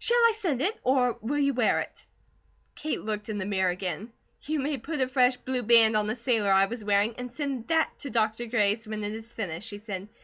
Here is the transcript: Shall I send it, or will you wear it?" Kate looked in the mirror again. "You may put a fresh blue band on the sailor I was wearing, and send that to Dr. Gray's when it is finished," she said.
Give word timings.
Shall 0.00 0.16
I 0.16 0.32
send 0.34 0.60
it, 0.60 0.76
or 0.82 1.18
will 1.20 1.38
you 1.38 1.54
wear 1.54 1.78
it?" 1.78 2.04
Kate 2.74 3.00
looked 3.00 3.28
in 3.28 3.38
the 3.38 3.46
mirror 3.46 3.70
again. 3.70 4.10
"You 4.42 4.58
may 4.58 4.76
put 4.76 5.00
a 5.00 5.06
fresh 5.06 5.36
blue 5.36 5.62
band 5.62 5.96
on 5.96 6.08
the 6.08 6.16
sailor 6.16 6.50
I 6.50 6.64
was 6.64 6.82
wearing, 6.82 7.14
and 7.16 7.32
send 7.32 7.68
that 7.68 7.96
to 8.00 8.10
Dr. 8.10 8.46
Gray's 8.46 8.88
when 8.88 9.04
it 9.04 9.12
is 9.12 9.32
finished," 9.32 9.68
she 9.68 9.78
said. 9.78 10.08